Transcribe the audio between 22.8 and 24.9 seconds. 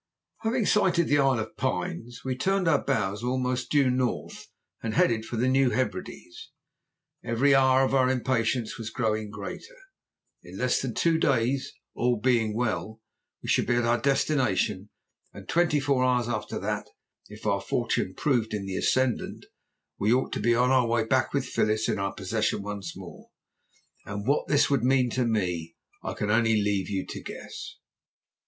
more. And what this would